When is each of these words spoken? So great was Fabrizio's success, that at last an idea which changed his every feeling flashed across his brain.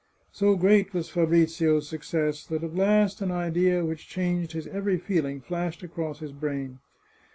So 0.31 0.55
great 0.55 0.95
was 0.95 1.09
Fabrizio's 1.11 1.87
success, 1.87 2.43
that 2.47 2.63
at 2.63 2.73
last 2.73 3.21
an 3.21 3.29
idea 3.29 3.85
which 3.85 4.09
changed 4.09 4.53
his 4.53 4.65
every 4.65 4.97
feeling 4.97 5.41
flashed 5.41 5.83
across 5.83 6.17
his 6.21 6.31
brain. 6.31 6.79